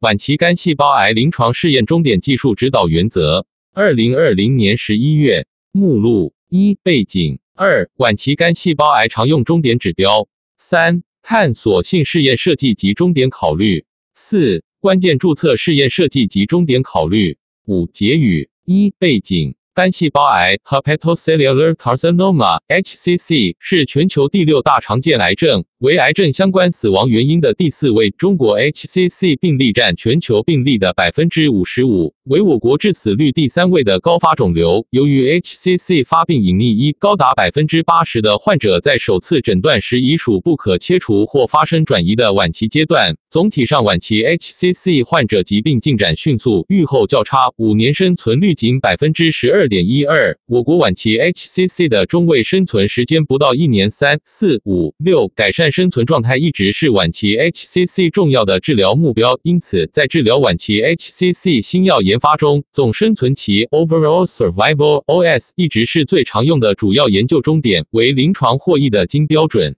[0.00, 5.46] 晚期肝细胞癌临床试验终点技术指导原则，二零二零年十一月。
[5.72, 10.26] 目录一背景二晚期肝细胞癌常用终点指标
[10.56, 13.84] 三探索性试验设计及终点考虑
[14.14, 17.36] 四关键注册试验设计及终点考虑
[17.66, 19.54] 五结语一背景。
[19.72, 28.10] 肝细胞癌 （Hepatocellular Carcinoma，HCC） 是全球第六大常见癌症，为癌症相关死亡原因的第四位。
[28.10, 34.86] 中国 HCC 病例占全球病例的百分之五十五，为我国致死率第三位的高发肿瘤。
[34.90, 43.16] 由于 HCC 发病隐匿，一高达百分之八十的患者在首次诊断时已属不可切除或发生转移的晚期阶段。
[43.30, 49.68] 总体上，晚期 HCC 患者疾病进展迅速，预后较差，五年生存率仅百分之十二。
[49.68, 53.90] 点一二，我国晚期 HCC 的中位生存时间不到一年。
[53.90, 59.40] 三四五六，改善生存状态一直是晚期 HCC 重要的治疗目标。
[59.42, 69.74] 因此，在治疗晚期 HCC 新药研发中，总生存期 （Overall Survival，OS） 一直是最常用的主要研究终点，为临床获益的金标准。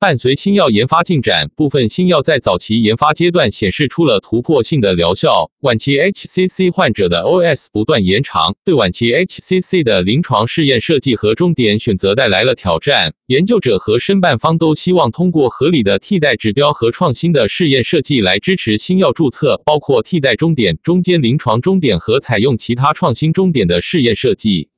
[0.00, 5.50] 伴随新药研发进展，部分新药在早期研发阶段显示出了突破性的疗效。
[5.62, 13.12] 晚期 HCC 患者的 OS 不断延长，对晚期 HCC 的临床试验设计和终点选择带来了挑战。
[13.26, 24.68] 研究者和申办方都希望通过合理的替代指标和创新的试验设计来支持新药注册，包括替代终点、中间临床终点和采用其他创新终点的试验设计。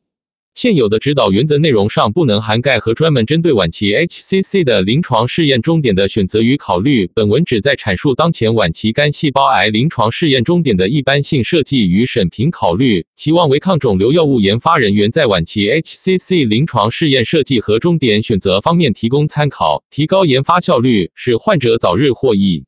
[0.55, 7.11] 现有的指导原则内容上不能涵盖和专门针对晚期 HCC 的临床试验终点的选择与考虑。
[7.15, 22.64] 本文旨在阐述当前晚期肝细胞癌临床试验终点的一般性设计与审评考虑，期望为抗肿瘤药物研发人员在晚期 HCC 临床试验设计和终点选择方面提供参考，提高研发效率，使患者早日获益。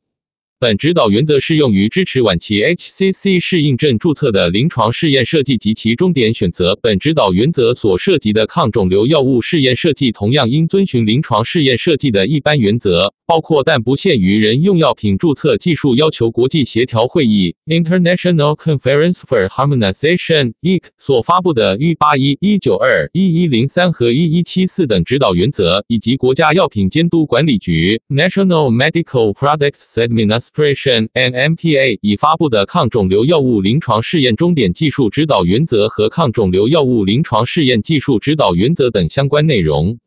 [0.62, 6.78] 本指导原则适用于支持晚期 HCC 适应症注册的临床试验设计及其终点选择。
[6.80, 30.51] 本指导原则所涉及的抗肿瘤药物试验设计同样应遵循临床试验设计的一般原则，包括但不限于人用药品注册技术要求国际协调会议 （International Conference for Harmonization，IC） 所发布的 E 八一、一九二、一一零三和一一七四等指导原则，以及国家药品监督管理局 （National Medical Products Administration）。
[30.54, 39.98] NMPA 已发布的抗肿瘤药物临床试验终点技术指导原则和抗肿瘤药物临床试验技术指导原则等相关内容。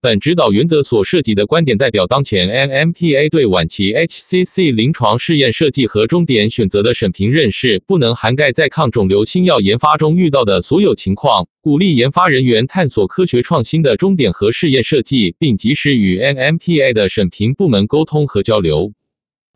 [0.00, 11.48] 本指导原则所涉及的观点代表当前 NMPA 对晚期 HCC 临床试验设计和终点选择的审评认识，不能涵盖在抗肿瘤新药研发中遇到的所有情况。
[11.60, 18.92] 鼓励研发人员探索科学创新的终点和试验设计，并及时与 NMPA 的审评部门沟通和交流。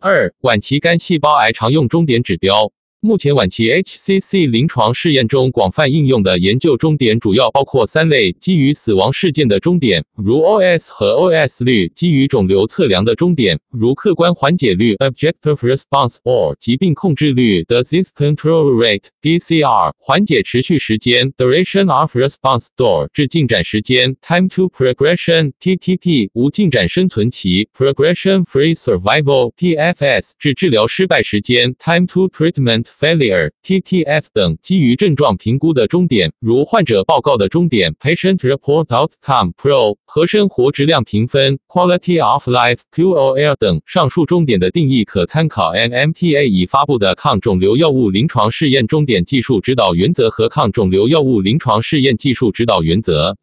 [0.05, 2.73] 二、晚期肝细胞癌常用终点指标。
[3.05, 22.15] 目前，晚期 HCC 临床试验中广泛应用的研究终点主要包括三类：基于死亡事件的终点，如 OS 和 OS 率；基于肿瘤测量的终点，如客观缓解率 （Objective Response） or 疾病控制率 （Disease Control Rate，DCR）；缓解持续时间 （Duration of
[22.15, 32.92] Response，DOR） 至进展时间 （Time to Progression，TTP）；无进展生存期 （Progression-Free Survival，PFS）；至治疗失败时间 （Time to Treatment）。
[32.99, 43.81] Failure (TTF) 等基于症状评估的终点，如患者报告的终点 (Patient Report Outcome, PRO) 和生活质量评分 (Quality of Life, QOL) 等。
[43.85, 53.37] 上述终点的定义可参考 NMPA 已发布的抗肿瘤药物临床试验终点技术指导原则和抗肿瘤药物临床试验技术指导原则。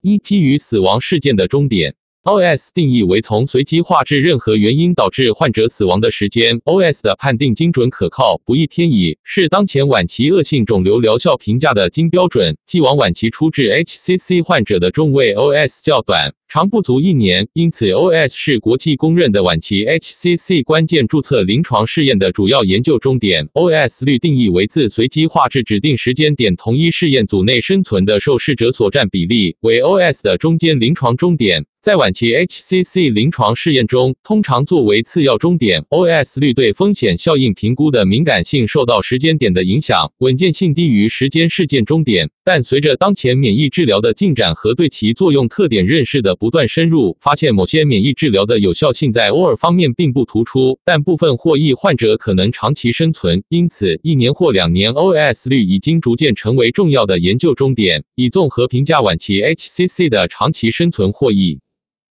[0.00, 1.94] 一、基于死亡事件的终点。
[2.26, 6.58] OS 定义为从随机化至任何原因导致患者死亡的时间。
[6.64, 12.56] OS 的判定精准可靠，不易偏移，是当前晚期恶性肿瘤疗效评价的金标准。
[12.66, 16.34] 既往晚期初治 HCC 患者的中位 OS 较短。
[16.48, 23.48] 长不足一年，因此 OS 是国际公认的晚期 HCC 关键注册临床试验的主要研究终点。
[23.48, 31.66] OS 率定义为自随机化至指定时间点同一试验组内生存的受试者所占比例，为 OS 的中间临床终点。
[31.80, 35.82] 在晚期 HCC 临床试验中，通常作为次要终点。
[35.90, 42.30] OS 率对风险效应评估的敏感性受到时间点的影响，稳健性低于时间事件终点。
[42.44, 53.42] 但随着当前免疫治疗的进展和对其作用特点认识的不断深入，发现某些免疫治疗的有效性在偶尔方面并不突出，但部分获益患者可能长期生存。
[53.48, 61.60] 因此，一年或两年 OS 率已经逐渐成为重要的研究终点，以综合评价晚期 HCC 的长期生存获益。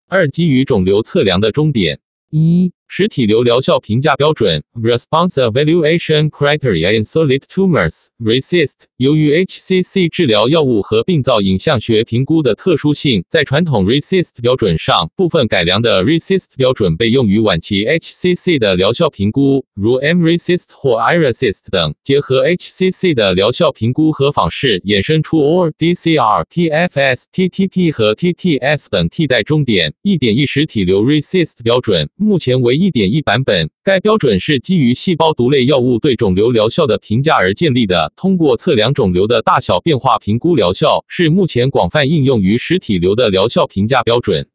[0.08, 2.00] 二、基于肿瘤测量的终点。
[2.32, 8.74] 一、实体瘤疗效评价标准 （Response Evaluation Criteria in Solid Tumors，RECIST）。
[8.98, 21.96] 由于 HCC 治疗药物和病灶影像学评估的特殊性，在传统 RECIST 标准上，部分改良的 RECIST 标准被用于晚期 HCC 的疗效评估，如 mRECIST 或 iRECIST 等。
[22.04, 32.75] 结合 HCC 的疗效评估和仿式，衍生出 OR、DCR、PFS、TTP 和 TTS 等替代终点一点一实体瘤 RECIST 标准，目前为。
[32.76, 38.14] 一点一版本，该标准是基于细胞毒类药物对肿瘤疗效的评价而建立的。
[38.16, 44.48] 通过测量肿瘤的大小变化评估疗效，是目前广泛应用于实体瘤的疗效评价标准。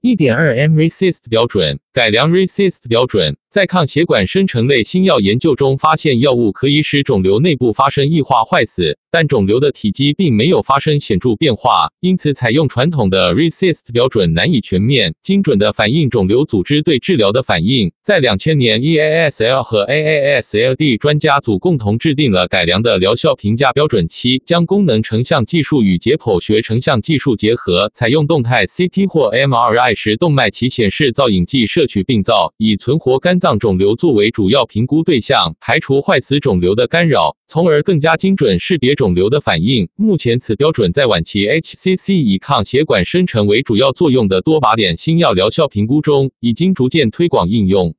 [0.00, 3.36] 一点二 m r e s i s t 标准，改良 RECIST 标准。
[3.48, 11.92] 在抗血管生成类新药研究中，发现药物可以使肿瘤内部发生异化坏死，但肿瘤的体积并没有发生显著变化。
[12.00, 17.92] 因此，采用传统的 RECIST 标准难以全面、精准地反映肿瘤组织对治疗的反应。
[18.02, 33.58] 在两千年，EASL 和 AASLD 专家组共同制定了改良的疗效评价标准七，将功能成像技术与解剖学成像技术结合，采用动态 CT 或 MRI 时动脉期显示造影剂摄取病灶，以存活肝脏。
[33.58, 39.88] 肿瘤作为主要评估对象，排除坏死肿瘤的干扰，从而更加精准识别肿瘤的反应。
[39.96, 47.94] 目前，此标准在晚期 HCC 以抗血管生成为主要作用的多靶点新药疗效评估中，已经逐渐推广应用。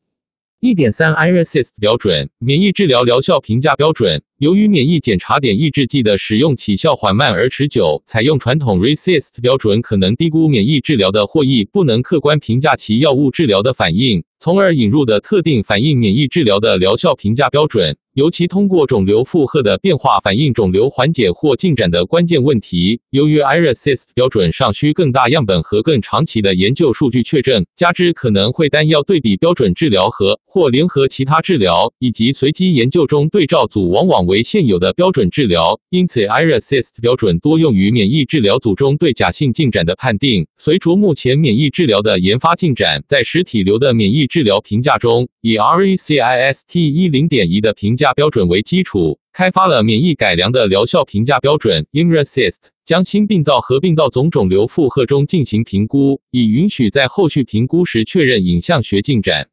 [0.60, 4.24] 一点三 iRECIST 标准，免疫治疗疗效评价标准。
[4.40, 17.96] 由于免疫检查点抑制剂的使用起效缓慢而持久，采用传统 RECIST 标准可能低估免疫治疗的获益，不能客观评价其药物治疗的反应，从而引入的特定反应免疫治疗的疗效评价标准。
[18.14, 23.02] 尤其通过肿瘤负荷的变化反映肿瘤缓解或进展的关键问题。
[23.10, 40.46] 由于 iRECIST 标准尚需更大样本和更长期的研究数据确证，加之可能会单药对比标准治疗和或联合其他治疗，以及随机研究中对照组往往为为现有的标准治疗，因此 iRECIST 标准多用于免疫治疗组中对假性进展的判定。
[40.58, 48.12] 随着目前免疫治疗的研发进展，在实体瘤的免疫治疗评价中，以 RECIST 一零点一的评价。
[48.14, 59.48] 标准为基础，开发了免疫改良的疗效评价标准 IMRECIST，将新病灶合并到总肿瘤负荷中进行评估，以允许在后续评估时确认影像学进展。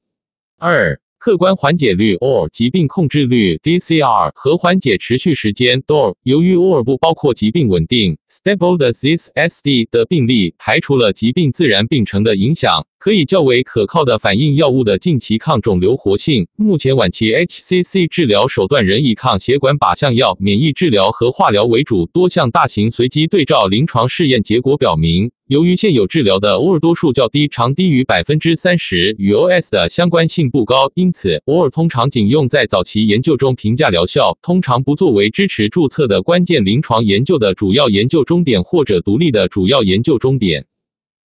[0.59, 1.02] 二。
[1.23, 5.81] 客观缓解率 or 疾病控制率 DCR 和缓解持续时间。
[5.83, 16.47] DOR，由于 or 不包括疾病稳定 stable disease SD 的病例，排除了疾病自然病程的影响，可以较为可靠的反映药物的近期抗肿瘤活性。
[16.55, 22.09] 目前晚期 HCC 治疗手段仍以抗血管靶向药、免疫治疗和化疗为主。
[22.13, 25.33] 多项大型随机对照临床试验结果表明。
[25.49, 40.67] 由于现有治疗的 OR 多数较低，常低于百分之三十，与 OS 的相关性不高，因此 OR 通常仅用在早期研究中评价疗效，通常不作为支持注册的关键临床研究的主要研究终点或者独立的主要研究终点。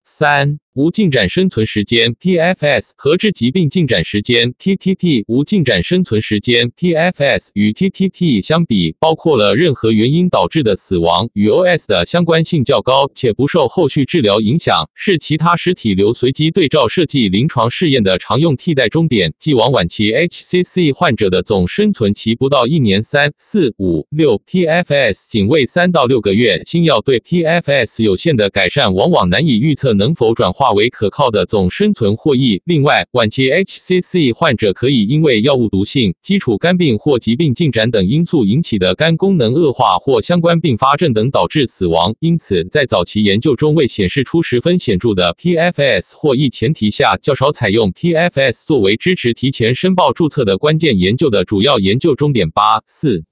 [0.03, 0.57] 三。
[0.77, 5.23] 无进展生存时间 （PFS） 和致疾病进展时间 （TTP）。
[5.27, 19.33] 无进展生存时间 （PFS） 与 TTP 相比，包括了任何原因导致的死亡，与 OS 的相关性较高，且不受后续治疗影响，是其他实体瘤随机对照设计临床试验的常用替代终点。
[19.39, 26.61] 既往晚期 HCC 患者的总生存期不到一年，三四五六 PFS 仅为三到六个月。
[26.67, 30.66] 新药对 PFS 有限的改善，往往难以预测能否转化。
[30.67, 32.61] 化为可靠的总生存获益。
[32.65, 42.13] 另外，晚期 HCC 患者可以因为药物毒性、基础肝病或疾病进展等因素引起的肝功能恶化或相关并发症等导致死亡。
[42.19, 52.51] 因此，在早期研究中未显示出十分显著的 PFS 获益前提下，较少采用 PFS 作为支持提前申报注册的关键研究的主要研究终点。
[52.51, 53.23] 八四。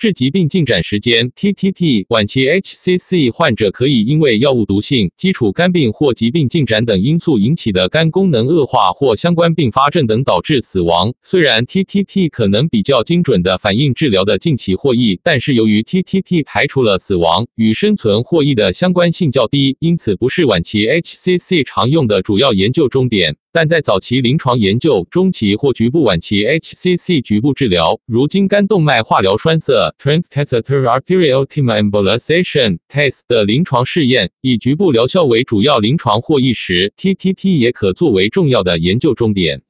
[0.00, 11.12] 致疾病进展时间 （TTP） 晚期 HCC 患者可以因为药物毒性、基础肝病或疾病进展等因素引起的肝功能恶化或相关并发症等导致死亡。
[11.22, 23.36] 虽然 TTP 可能比较精准的反映治疗的近期获益，但是由于 TTP 排除了死亡与生存获益的相关性较低，因此不是晚期 HCC 常用的主要研究终点。
[23.52, 39.62] 但在早期临床研究、中期或局部晚期 HCC 局部治疗，如经肝动脉化疗栓塞 （Transcatheter Arterial Embolization, test 的临床试验，以局部疗效为主要临床获益时，TTP 也可作为重要的研究重点。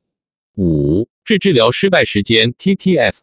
[0.57, 3.19] 五、治治疗失败时间 （TTF）。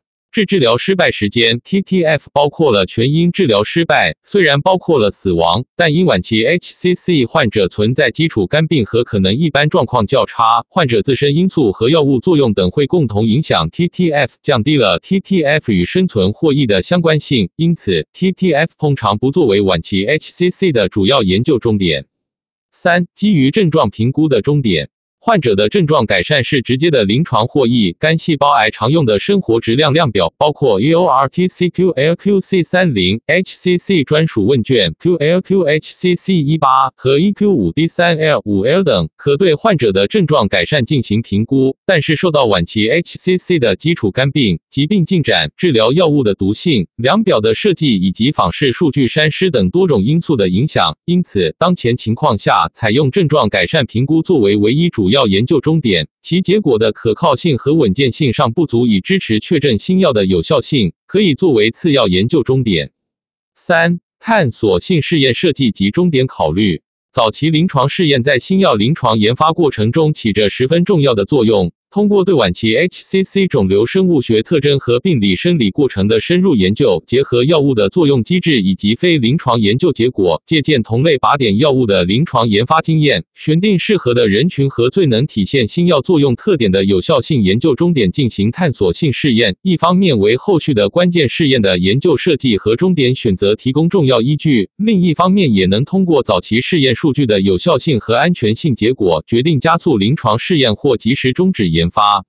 [0.46, 22.06] 治疗失败时间 （TTF） 包括了全因治疗失败，虽然包括了死亡，但因晚期 HCC 患者存在基础肝病和可能一般状况较差，患者自身因素和药物作用等会共同影响 TTF，降低了 TTF 与生存获益的相关性，因此 TTF 通常不作为晚期 HCC 的主要研究终点。
[22.72, 24.89] 三、基于症状评估的终点。
[25.19, 27.93] 患者的症状改善是直接的临床获益。
[28.00, 41.75] 肝细胞癌常用的生活质量量表包括 EORTC-QLQC 三零 HCC 专属问卷 QLQHCC 一八和 EQ 五 D 三 L 五 L 等，可对患者的症状改善进行评估。
[41.86, 55.16] 但是受到晚期 HCC 的基础肝病、疾病进展、治疗药物的毒性、量表的设计以及访视数据删失等多种因素的影响，因此当前情况下，采用症状改善评估作为唯一主要。
[55.17, 62.91] 药研究终点，其结果的可靠性和稳健性尚不足以支持确诊新药的有效性，可以作为次要研究终点。
[63.55, 66.83] 三、探索性试验设计及终点考虑。
[67.12, 71.71] 早期临床试验在新药临床研发过程中起着十分重要的作用。
[71.89, 89.56] 通过对晚期 HCC 肿瘤生物学特征和病理生理过程的深入研究，结合药物的作用机制以及非临床研究结果，借鉴同类靶点药物的临床研发经验，选定适合的人群和最能体现新药作用特点的有效性研究终点进行探索性试验。
[89.62, 101.76] 一方面为后续的关键试验的研究设计和终点选择提供重要依据，另一方面也能通过早期试验数据的有效性和安全性结果，决定加速临床试验或及时终止。
[101.77, 102.25] 研发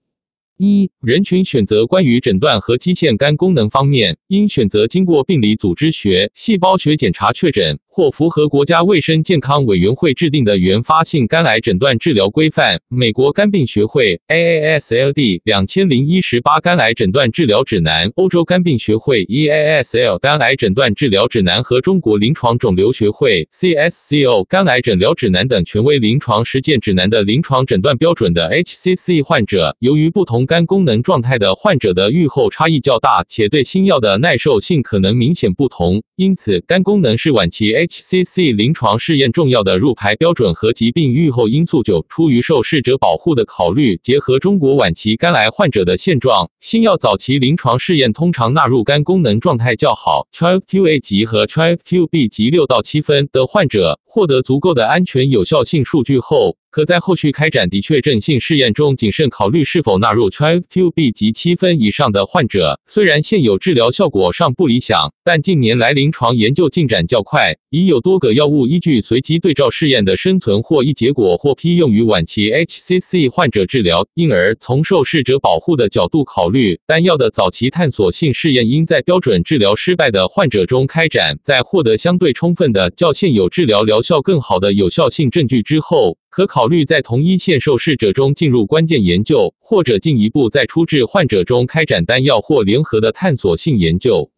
[0.58, 7.78] 一人群选择关于诊断和基线肝功能方面，应选择经过病理组织学、细胞学检查确诊。
[7.98, 41.84] 或符合国家卫生健康委员会制定的原发性肝癌诊断治疗规范、美国肝病学会 AASLD 两千零一十八肝癌诊断治疗指南、欧洲肝病学会 EASL 肝癌诊断治疗指南和中国临床肿瘤学会 CSCO 肝癌诊疗指南等权威临床实践指南的临床诊断标准的 HCC 患者，由于不同肝功能状态的患者的预后差异较大，且对新药的耐受性可能明显不同，因此肝功能是晚期 HCC 临床试验重要的入排标准和疾病预后因素。
[41.84, 54.00] 九，出于受试者保护的考虑，结合中国晚期肝癌患者的现状，新药早期临床试验通常纳入肝功能状态较好 （TRIQA 级和 TRIQB 级六到七分）的患者。
[54.10, 62.80] 获得足够的安全有效性数据后，可在后续开展的确症性试验中谨慎考虑是否纳入 TRIQB 级七分以上的患者。
[62.86, 74.06] 虽然现有治疗效果尚不理想，但近年来临床研究进展较快，已有多个药物依据随机对照试验的生存获益结果获批用于晚期 HCC 患者治疗。
[74.14, 94.30] 因而，从受试者保护的角度考虑，单药的早期探索性试验应在标准治疗失败的患者中开展，在获得相对充分的较现有治疗疗效更好的有效性证据之后，可考虑在同一线受试者中进入关键研究，或者进一步在初治患者中开展单药或联合的探索性研究。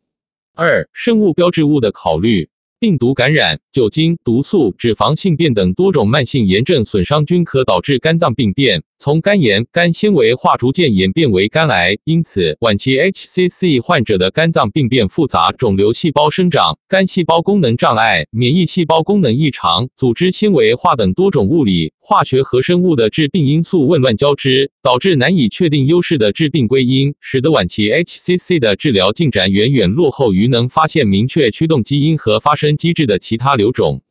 [0.57, 2.49] 二、生物标志物的考虑。
[2.81, 11.97] 病毒感染、酒精、毒素、脂肪性变等多种慢性炎症损伤均可导致肝脏病变，从肝炎、肝纤维化逐渐演变为肝癌。
[12.05, 21.95] 因此，晚期 HCC 患者的肝脏病变复杂，肿瘤细胞生长、肝细胞功能障碍、免疫细胞功能异常、组织纤维化等多种物理。
[21.99, 34.03] 化学和生物的致病因素混乱交织，导致难以确定优势的致病归因，使得晚期 HCC 的治疗进展远远落后于能发现明确驱动基因和发生机制的其他瘤种。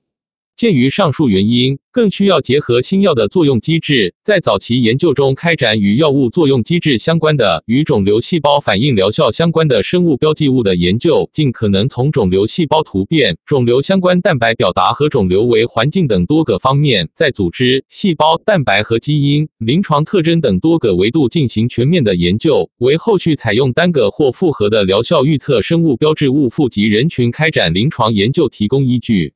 [0.59, 29.35] 鉴于上述原因，更需要结合新药的作用机制，在早期研究中开展与药物作用机制相关的、与肿瘤细胞反应疗效相关的生物标记物的研究，尽可能从肿瘤细胞突变、肿瘤相关蛋白表达和肿瘤为环境等多个方面，在组织、细胞、蛋白和基因、临床特征等多个维度进行全面的研究，为后续采用单个或复合的疗效预测生物标志物富集人群开展临床研究提供依据。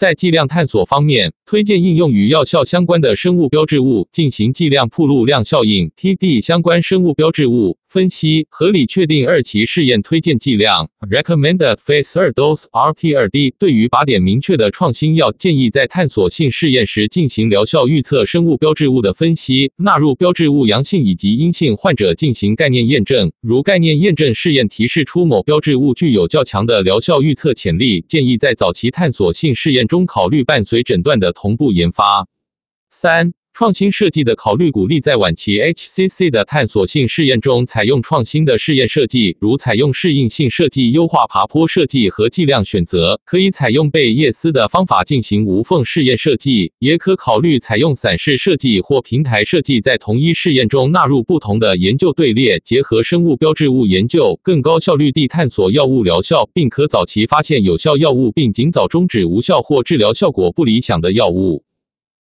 [0.00, 13.54] 在剂量探索方面，推荐应用与药效相关的生物标志物进行剂量铺路量效应 （TD） 相关生物标志物分析，合理确定二期试验推荐剂量 （Recommended Phase 二 Dose, RP2D）。
[13.58, 23.32] 对于靶点明确的创新药，建议在探索性试验时进行疗效预测生物标志物的分析，纳入标志物阳性以及阴性患者进行概念验证。
[23.40, 29.88] 如概念验证试验提示出某标志物具有较强的疗效预测潜力，建议在早期探索性试验。
[29.88, 32.26] 中考虑伴随诊断的同步研发。
[32.90, 43.20] 三、创新设计的考虑鼓励在晚期 HCC 的探索性试验中采用创新的试验设计，如采用适应性设计、优化爬坡设计和剂量选择。
[43.26, 61.62] 可以采用贝叶斯的方法进行无缝试验设计，也可考虑采用散式设计或平台设计，在同一试验中纳入不同的研究队列，结合生物标志物研究，更高效率地探索药物疗效，并可早期发现有效药物，并尽早终止无效或治疗效果不理想的药物。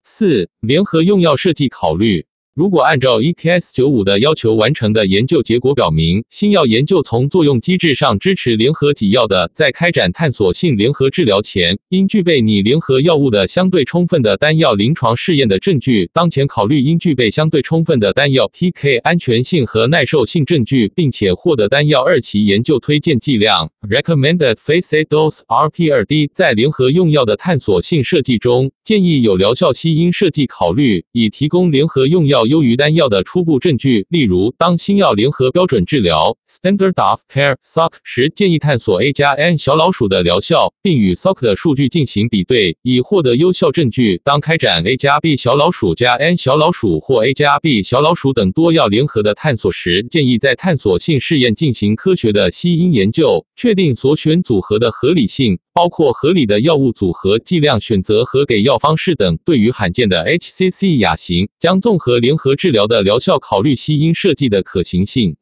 [0.08, 2.28] 四、联合用药设计考虑。
[2.56, 16.08] 如果按照 EKS 九五的要求完成的研究结果表明，新药研究从作用机制上支持联合几药的，在开展探索性联合治疗前，应具备拟联合药物的相对充分的单药临床试验的证据。
[16.14, 26.30] 当前考虑应具备相对充分的单药 PK 安全性和耐受性证据，并且获得单药二期研究推荐剂量 （Recommended Phase Dose, RP2D）。
[26.32, 32.45] 在联合用药的探索性设计中，建议有疗效期因设计考虑，以提供联合用药。
[32.46, 44.20] 优于单药的初步证据，例如当新药联合标准治疗 （Standard of Care, SOC） 时，建议探索 A 加 N 小老鼠的疗效，并与 SOC 的数据进行比对，以获得有效证据。
[44.24, 55.58] 当开展 A 加 B 小老鼠加 N 小老鼠或 A 加 B 小老鼠等多药联合的探索时，建议在探索性试验进行科学的吸因研究，确定所选组合的合理性。
[55.76, 59.38] 包括合理的药物组合、剂量选择和给药方式等。
[59.44, 65.36] 对于罕见的 HCC 亚型，将综合联合治疗的疗效考虑吸因设计的可行性。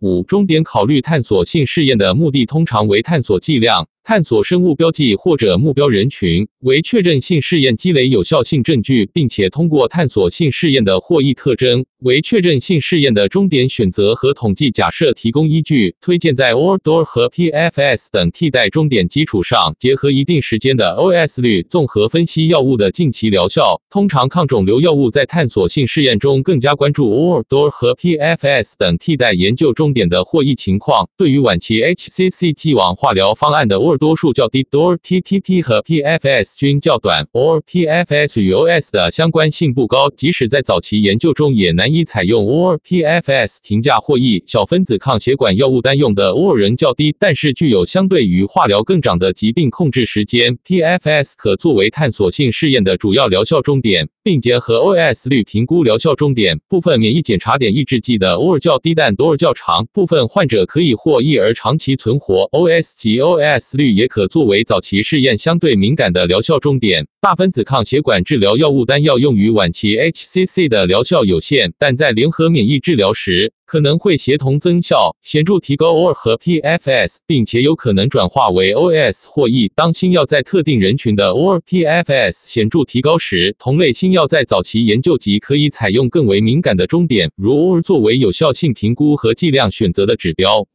[0.00, 3.88] 五、终点考虑探索性试验的目的通常为探索剂量。
[4.02, 15.96] 探索生物标记或者目标人群为确认性试验积累有效性证据，并且通过探索性试验的获益特征为确认性试验的终点选择和统计假设提供依据。
[16.00, 23.80] 推荐在 ORDOR 和 PFS 等替代终点基础上，结合一定时间的 OS 率，综合分析药物的近期疗效。
[23.90, 31.08] 通常抗肿瘤药物在探索性试验中更加关注 ORDOR 和 PFS 等替代研究终点的获益情况。
[31.16, 44.42] 对于晚期 HCC 既往化疗方案的 OR 多数较低，DOR TTP 和 PFS 均较短，OR PFS 与 OS 的相关性不高，即使在早期研究中也难以采用 OR PFS 评价获益。
[44.46, 56.58] 小分子抗血管药物单用的 OR 仍较低，但是具有相对于化疗更长的疾病控制时间，PFS 可作为探索性试验的主要疗效终点，并结合 OS 率评估疗效终点。
[56.68, 62.48] 部分免疫检查点抑制剂的 OR 较低，但 DOR 较长，部分患者可以获益而长期存活。
[62.52, 63.98] OS 及 OS 率。
[63.98, 67.08] 也可作为早期试验相对敏感的疗效终点。
[67.20, 79.70] 大分子抗血管治疗药物单药用于晚期 HCC 的疗效有限，但在联合免疫治疗时可能会协同增效，显著提高 OR 和 PFS，并且有可能转化为 OS 或 E。
[79.74, 90.66] 当新药在特定人群的 OR PFS 显著提高时，同类新药在早期研究即可以采用更为敏感的终点，如 OR 作为有效性评估和剂量选择的指标。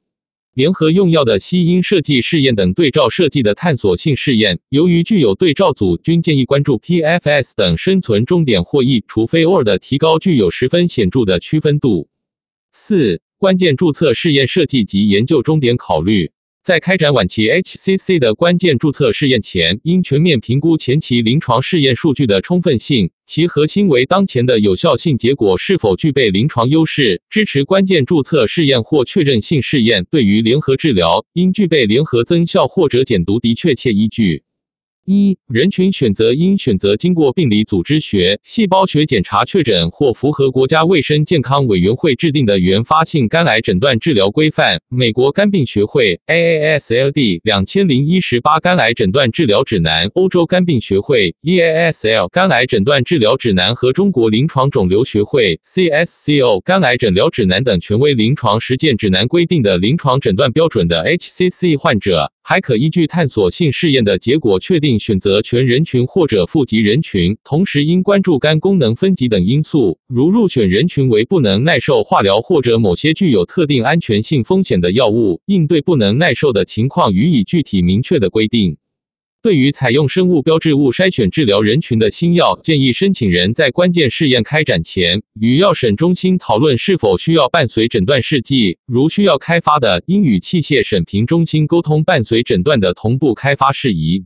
[0.54, 12.08] 联合用药的吸音设计试验等对照设计的探索性试验，由于具有对照组，均建议关注 PFS 等生存终点获益，除非 OR 的提高具有十分显著的区分度。
[12.72, 16.30] 四、关键注册试验设计及研究终点考虑。
[16.64, 30.06] 在开展晚期 HCC 的关键注册试验前，应全面评估前期临床试验数据的充分性，其核心为当前的有效性结果是否具备临床优势，支持关键注册试验或确认性试验。
[30.10, 34.44] 对于联合治疗，应具备联合增效或者减毒的确切依据。
[35.06, 62.33] 一人群选择应选择经过病理组织学、细胞学检查确诊或符合国家卫生健康委员会制定的原发性肝癌诊断治疗规范、美国肝病学会 AASLD 两千零一十八肝癌诊断治疗指南、欧洲肝病学会 EASL 肝癌诊断治疗指南和中国临床肿瘤学会 CSCO 肝癌诊疗指南等权威临床实践指南规定的临床诊断标准的 HCC 患者。
[62.46, 67.38] 还可依据探索性试验的结果，确定选择全人群或者富集人群。
[67.44, 78.76] 同时，应关注肝功能分级等因素，如入选人群为不能耐受化疗或者某些具有特定安全性风险的药物，应对不能耐受的情况予以具体明确的规定。
[79.44, 88.78] 对于采用生物标志物筛选治疗人群的新药，建议申请人在关键试验开展前，与药审中心讨论是否需要伴随诊断试剂。
[88.86, 94.24] 如需要开发的，应与器械审评中心沟通伴随诊断的同步开发事宜。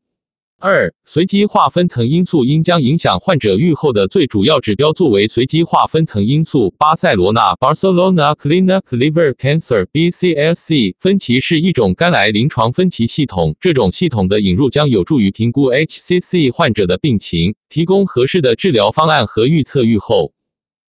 [0.60, 6.74] 二、随机划分层因素应将影响患者预后的最主要指标作为随机划分层因素。
[6.80, 20.34] 巴塞罗那 （Barcelona Clinic Liver Cancer, BCLC） 分歧是一种肝癌临床分歧系统，这种系统的引入将有助于评估 HCC 患者的病情，提供合适的治疗方案和预测预后。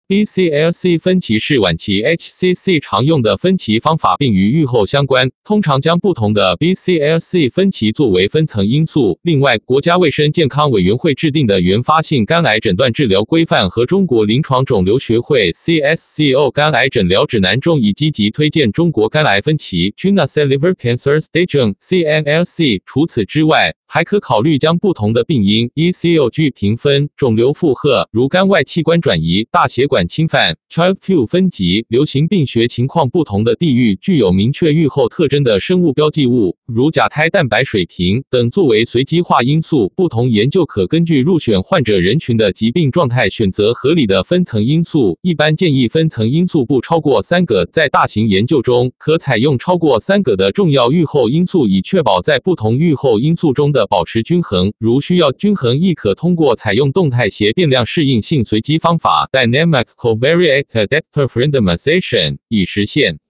[0.08, 5.30] BCLC 分期是晚期 HCC 常用的分期方法，并与预后相关。
[5.44, 9.18] 通常将不同的 BCLC 分期作为分层因素。
[9.20, 22.80] 另外，国家卫生健康委员会制定的原发性肝癌诊断治疗规范和中国临床肿瘤学会 CSCO 肝癌诊疗指南中已积极推荐中国肝癌分期 China Liver Cancer Staging CNLC。
[22.86, 39.90] 除此之外，还可考虑将不同的病因 ECOG 评分、肿瘤负荷，如肝外器官转移、大血管侵犯、Child Q 分级、流行病学情况不同的地域具有明确预后特征的生物标记物，如甲胎蛋白水平等作为随机化因素。
[39.96, 45.18] 不同研究可根据入选患者人群的疾病状态选择合理的分层因素。
[45.22, 53.77] 一般建议分层因素不超过三个，在大型研究中可采用超过三个的重要预后因素，以确保在不同预后因素中的。
[53.78, 63.20] 的保持均衡，如需要均衡，亦可通过采用动态斜变量适应性随机方法 （Dynamic Covariate Adaptive Randomization） 以实现。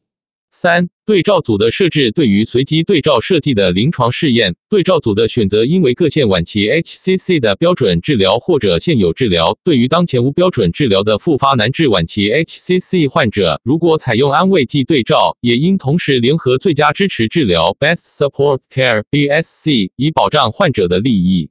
[0.60, 9.56] 三、对照组的设置对于随机对照设计的临床试验，对照组的选择应为各县晚期 HCC 的标准治疗或者现有治疗。
[9.62, 21.50] 对于当前无标准治疗的复发难治晚期 HCC 患者，如果采用安慰剂对照，也应同时联合最佳支持治疗 （Best Support Care，BSC） 以保障患者的利益。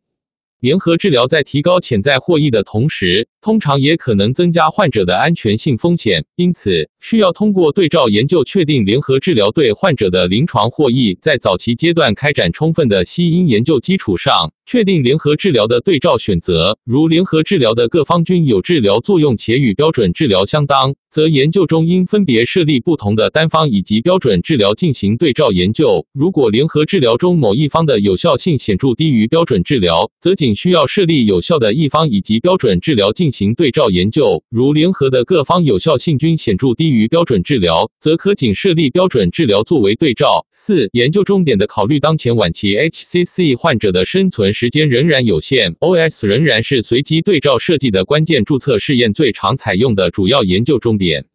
[0.59, 11.17] 联合治疗在提高潜在获益的同时，通常也可能增加患者的安全性风险，因此需要通过对照研究确定联合治疗对患者的临床获益。
[11.21, 16.77] 在早期阶段开展充分的吸因研究基础上，确定联合治疗的对照选择。
[16.83, 26.05] 如联合治疗的各方均有治疗作用且与标准治疗相当，则研究中应分别设立不同的单方以及标准治疗进行对照研究。
[26.11, 34.43] 如果联合治疗中某一方的有效性显著低于标准治疗，则仅需要设立有效的一方以及标准治疗进行对照研究。
[34.49, 40.45] 如联合的各方有效性均显著低于与标准治疗，则可仅设立标准治疗作为对照。
[40.53, 51.25] 四、研究重点的考虑，当前晚期 HCC 患者的生存时间仍然有限，OS 仍然是随机对照设计的关键注册试验最常采用的主要研究重点。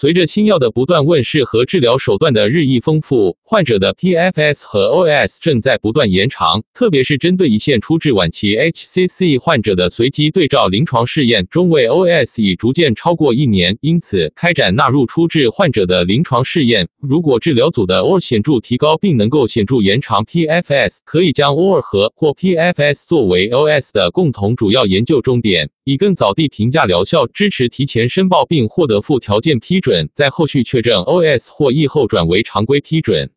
[0.00, 6.62] 随着新药的不断问世和治疗手段的日益丰富，患者的 PFS 和 OS 正在不断延长。
[6.72, 13.76] 特别是针对一线初治晚期 HCC 患者的随机对照临床试验，中位 OS 已逐渐超过一年。
[13.80, 16.86] 因此，开展纳入初治患者的临床试验。
[17.00, 25.68] 如果治疗组的 OR 显著提高，并能够显著延长 PFS，可以将 OR 和或 PFS 作为 OS 的共同主要研究终点。
[25.88, 33.30] 以更早地评价疗效，支持提前申报并获得附条件批准，在后续确诊 OS 或疫后转为常规批准。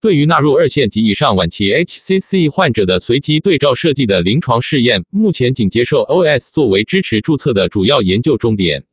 [0.00, 8.84] 对于纳入二线及以上晚期 HCC 患者的随机对照设计的临床试验，目前仅接受 OS 作为支持注册的主要研究终点。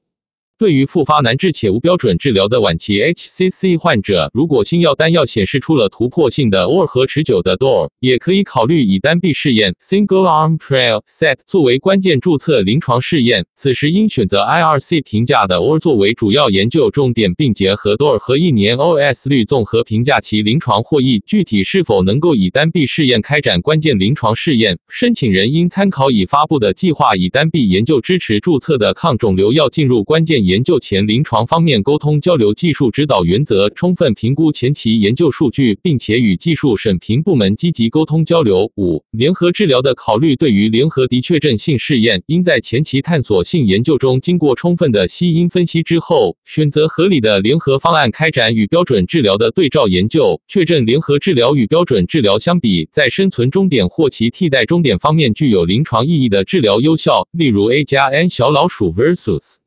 [0.60, 13.46] 对于复发难治且无标准治疗的晚期 HCC 患者，如果新药单药显示出了突破性的 OR 和持久的 DOR，也可以考虑以单臂试验 （Single Arm Trial Set） 作为关键注册临床试验。
[13.54, 21.22] 此时应选择 IRC 评价的 OR 作为主要研究重点，并结合 DOR 和一年 OS 率综合评价其临床获益。
[21.28, 30.47] 具体是否能够以单臂试验开展关键临床试验，申请人应参考已发布的计划，以单臂研究支持注册的抗肿瘤药进入关键。
[30.48, 38.72] 研究前临床方面沟通交流技术指导原则，充分评估前期研究数据，并且与技术审评部门积极沟通交流。
[38.78, 59.58] 五、联合治疗的考虑，对于联合的确证性试验，应在前期探索性研究中经过充分的吸因分析之后，选择合理的联合方案开展与标准治疗的对照研究，确认联合治疗与标准治疗相比，在生存终点或其替代终点方面具有临床意义的治疗优效，例如 A 加 N 小老鼠 versus。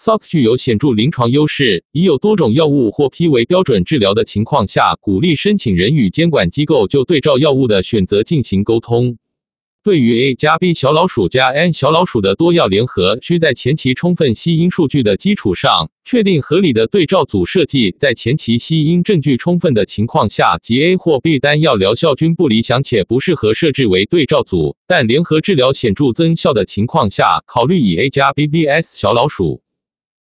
[0.00, 9.18] SOC 具有显著临床优势，已有多种药物获批为标准治疗的情况下，鼓励申请人与监管机构就对照药物的选择进行沟通。
[9.82, 17.96] 对于 A 加 B 小老鼠加 N 小老鼠的多药联合，需在前期充分吸因数据的基础上，确定合理的对照组设计。
[17.98, 29.62] 在前期吸因证据充分的情况下，即 A 或 B 单药疗效均不理想且不适合设置为对照组，但联合治疗显著增效的情况下，考虑以 A 加 B vs 小老鼠。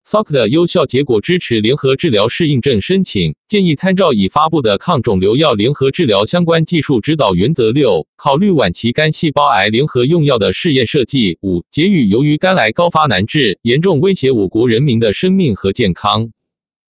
[0.07, 11.37] SOC 的有效结果支持联合治疗适应症申请，建议参照已发布的抗肿瘤药联合治疗相关技术指导原则六，考虑晚期肝细胞癌联合用药的试验设计。
[11.41, 16.31] 五、结语：由于肝癌高发难治，严重威胁我国人民的生命和健康。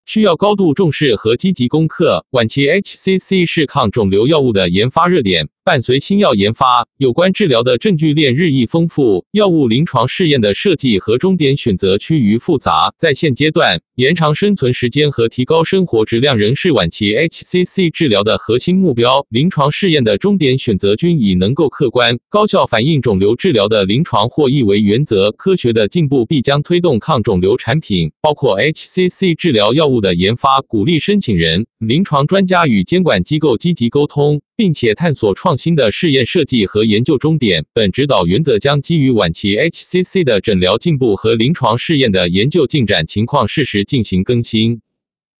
[0.05, 2.23] 需要高度重视和积极攻克。
[2.29, 12.93] 晚期 HCC 是抗肿瘤药物的研发热点，伴随新药研发，有关治疗的证据链日益丰富，药物临床试验的设计和终点选择趋于复杂。
[12.97, 19.25] 在现阶段，延长生存时间和提高生活质量仍是晚期 HCC 治疗的核心目标。
[19.27, 25.33] 临床试验的终点选择均以能够客观、高效反映肿瘤治疗的临床获益为原则。
[25.33, 29.99] 科学的进步必将推动抗肿瘤产品，包括 HCC 治疗药物。
[29.99, 37.63] 的研发，鼓励申请人、临床专家与监管机构积极沟通，并且探索创新的试验设计和研究终点。
[37.73, 44.81] 本指导原则将基于晚期 HCC 的诊疗进步和临床试验的研究进展情况，适时进行更新。